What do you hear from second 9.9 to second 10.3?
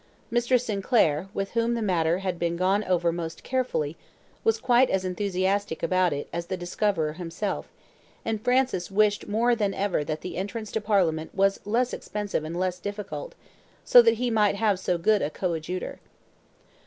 that